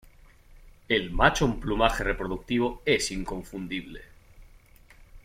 [0.89, 4.01] El macho en plumaje reproductivo es inconfundible.